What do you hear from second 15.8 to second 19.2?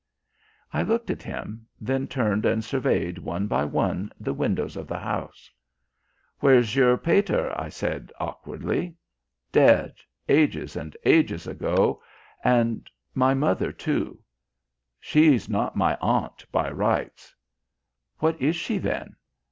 aunt by rights." "What is she, then?"